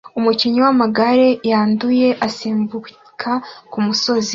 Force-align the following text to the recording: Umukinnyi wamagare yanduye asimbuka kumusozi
Umukinnyi 0.19 0.59
wamagare 0.65 1.27
yanduye 1.51 2.07
asimbuka 2.27 3.31
kumusozi 3.71 4.29